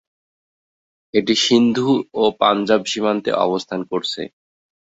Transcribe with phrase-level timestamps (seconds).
[1.13, 1.89] এটি সিন্ধু
[2.13, 4.21] ও পাঞ্জাব সীমান্তে অবস্থান করছে।